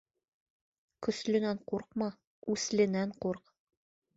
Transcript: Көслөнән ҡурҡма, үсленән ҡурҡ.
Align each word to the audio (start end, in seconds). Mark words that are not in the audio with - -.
Көслөнән 1.07 1.61
ҡурҡма, 1.73 2.09
үсленән 2.55 3.17
ҡурҡ. 3.27 3.55